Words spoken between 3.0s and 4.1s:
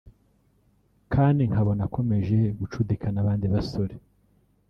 n’abandi basore